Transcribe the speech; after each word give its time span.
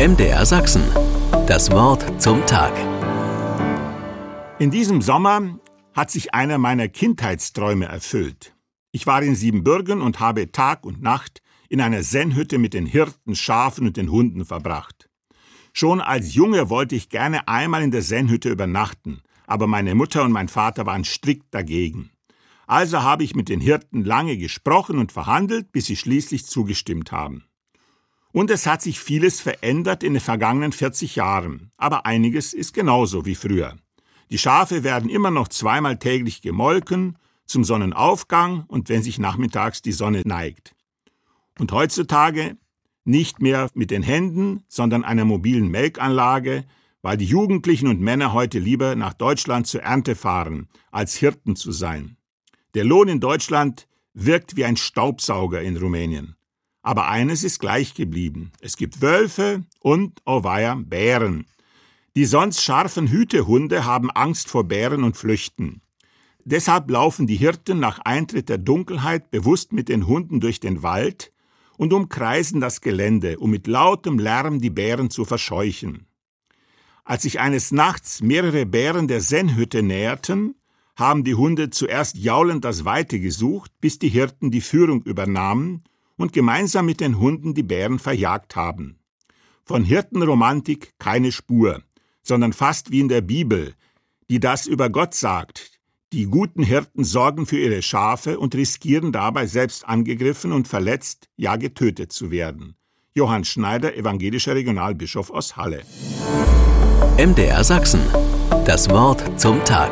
MDR 0.00 0.46
Sachsen. 0.46 0.82
Das 1.46 1.70
Wort 1.72 2.22
zum 2.22 2.46
Tag. 2.46 2.72
In 4.58 4.70
diesem 4.70 5.02
Sommer 5.02 5.60
hat 5.92 6.10
sich 6.10 6.32
einer 6.32 6.56
meiner 6.56 6.88
Kindheitsträume 6.88 7.84
erfüllt. 7.84 8.56
Ich 8.92 9.06
war 9.06 9.22
in 9.22 9.34
Siebenbürgen 9.34 10.00
und 10.00 10.18
habe 10.18 10.52
Tag 10.52 10.86
und 10.86 11.02
Nacht 11.02 11.42
in 11.68 11.82
einer 11.82 12.02
Sennhütte 12.02 12.56
mit 12.56 12.72
den 12.72 12.86
Hirten, 12.86 13.36
Schafen 13.36 13.86
und 13.86 13.98
den 13.98 14.10
Hunden 14.10 14.46
verbracht. 14.46 15.10
Schon 15.74 16.00
als 16.00 16.32
Junge 16.32 16.70
wollte 16.70 16.94
ich 16.94 17.10
gerne 17.10 17.46
einmal 17.46 17.82
in 17.82 17.90
der 17.90 18.00
Sennhütte 18.00 18.48
übernachten, 18.48 19.20
aber 19.46 19.66
meine 19.66 19.94
Mutter 19.94 20.24
und 20.24 20.32
mein 20.32 20.48
Vater 20.48 20.86
waren 20.86 21.04
strikt 21.04 21.52
dagegen. 21.52 22.08
Also 22.66 23.02
habe 23.02 23.22
ich 23.22 23.34
mit 23.34 23.50
den 23.50 23.60
Hirten 23.60 24.06
lange 24.06 24.38
gesprochen 24.38 24.96
und 24.96 25.12
verhandelt, 25.12 25.72
bis 25.72 25.84
sie 25.84 25.96
schließlich 25.96 26.46
zugestimmt 26.46 27.12
haben. 27.12 27.44
Und 28.32 28.50
es 28.50 28.66
hat 28.66 28.80
sich 28.82 29.00
vieles 29.00 29.40
verändert 29.40 30.02
in 30.02 30.14
den 30.14 30.20
vergangenen 30.20 30.72
40 30.72 31.16
Jahren, 31.16 31.72
aber 31.76 32.06
einiges 32.06 32.52
ist 32.52 32.74
genauso 32.74 33.26
wie 33.26 33.34
früher. 33.34 33.76
Die 34.30 34.38
Schafe 34.38 34.84
werden 34.84 35.10
immer 35.10 35.32
noch 35.32 35.48
zweimal 35.48 35.98
täglich 35.98 36.40
gemolken, 36.40 37.16
zum 37.46 37.64
Sonnenaufgang 37.64 38.64
und 38.68 38.88
wenn 38.88 39.02
sich 39.02 39.18
nachmittags 39.18 39.82
die 39.82 39.90
Sonne 39.90 40.22
neigt. 40.24 40.76
Und 41.58 41.72
heutzutage 41.72 42.56
nicht 43.04 43.42
mehr 43.42 43.68
mit 43.74 43.90
den 43.90 44.04
Händen, 44.04 44.62
sondern 44.68 45.04
einer 45.04 45.24
mobilen 45.24 45.68
Melkanlage, 45.68 46.64
weil 47.02 47.16
die 47.16 47.24
Jugendlichen 47.24 47.88
und 47.88 48.00
Männer 48.00 48.32
heute 48.32 48.60
lieber 48.60 48.94
nach 48.94 49.14
Deutschland 49.14 49.66
zur 49.66 49.82
Ernte 49.82 50.14
fahren, 50.14 50.68
als 50.92 51.16
Hirten 51.16 51.56
zu 51.56 51.72
sein. 51.72 52.16
Der 52.74 52.84
Lohn 52.84 53.08
in 53.08 53.18
Deutschland 53.18 53.88
wirkt 54.14 54.56
wie 54.56 54.64
ein 54.64 54.76
Staubsauger 54.76 55.60
in 55.60 55.76
Rumänien. 55.76 56.36
Aber 56.82 57.08
eines 57.08 57.44
ist 57.44 57.58
gleich 57.58 57.94
geblieben. 57.94 58.52
Es 58.60 58.76
gibt 58.76 59.02
Wölfe 59.02 59.64
und, 59.80 60.20
oh 60.24 60.44
weia, 60.44 60.74
Bären. 60.74 61.46
Die 62.16 62.24
sonst 62.24 62.62
scharfen 62.62 63.08
Hütehunde 63.08 63.84
haben 63.84 64.10
Angst 64.10 64.48
vor 64.48 64.64
Bären 64.64 65.04
und 65.04 65.16
flüchten. 65.16 65.82
Deshalb 66.44 66.90
laufen 66.90 67.26
die 67.26 67.36
Hirten 67.36 67.78
nach 67.78 67.98
Eintritt 68.00 68.48
der 68.48 68.58
Dunkelheit 68.58 69.30
bewusst 69.30 69.72
mit 69.72 69.88
den 69.88 70.06
Hunden 70.06 70.40
durch 70.40 70.58
den 70.58 70.82
Wald 70.82 71.32
und 71.76 71.92
umkreisen 71.92 72.60
das 72.60 72.80
Gelände, 72.80 73.38
um 73.38 73.50
mit 73.50 73.66
lautem 73.66 74.18
Lärm 74.18 74.58
die 74.58 74.70
Bären 74.70 75.10
zu 75.10 75.24
verscheuchen. 75.24 76.06
Als 77.04 77.22
sich 77.22 77.40
eines 77.40 77.72
Nachts 77.72 78.22
mehrere 78.22 78.64
Bären 78.66 79.06
der 79.06 79.20
Sennhütte 79.20 79.82
näherten, 79.82 80.54
haben 80.96 81.24
die 81.24 81.34
Hunde 81.34 81.70
zuerst 81.70 82.16
jaulend 82.16 82.64
das 82.64 82.84
Weite 82.84 83.20
gesucht, 83.20 83.70
bis 83.80 83.98
die 83.98 84.08
Hirten 84.08 84.50
die 84.50 84.60
Führung 84.60 85.02
übernahmen 85.02 85.84
und 86.20 86.32
gemeinsam 86.32 86.86
mit 86.86 87.00
den 87.00 87.18
Hunden 87.18 87.54
die 87.54 87.62
Bären 87.62 87.98
verjagt 87.98 88.56
haben. 88.56 88.98
Von 89.64 89.84
Hirtenromantik 89.84 90.94
keine 90.98 91.32
Spur 91.32 91.82
sondern 92.22 92.52
fast 92.52 92.90
wie 92.90 93.00
in 93.00 93.08
der 93.08 93.20
Bibel, 93.20 93.74
die 94.28 94.40
das 94.40 94.66
über 94.66 94.90
Gott 94.90 95.14
sagt. 95.14 95.72
Die 96.12 96.26
guten 96.26 96.62
Hirten 96.62 97.04
sorgen 97.04 97.46
für 97.46 97.58
ihre 97.58 97.82
Schafe 97.82 98.38
und 98.38 98.54
riskieren 98.54 99.12
dabei 99.12 99.46
selbst 99.46 99.86
angegriffen 99.86 100.52
und 100.52 100.66
verletzt, 100.66 101.28
ja 101.36 101.56
getötet 101.56 102.12
zu 102.12 102.30
werden. 102.30 102.74
Johann 103.14 103.44
Schneider, 103.44 103.96
evangelischer 103.96 104.54
Regionalbischof 104.54 105.30
aus 105.30 105.56
Halle. 105.56 105.82
MDR 107.16 107.64
Sachsen. 107.64 108.00
Das 108.64 108.88
Wort 108.90 109.40
zum 109.40 109.64
Tag. 109.64 109.90